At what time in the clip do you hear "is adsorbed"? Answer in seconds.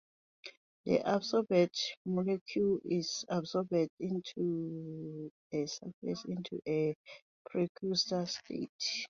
2.85-3.89